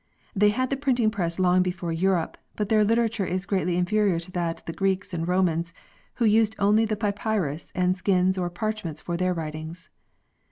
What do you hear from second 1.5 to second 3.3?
before Europe, but their literature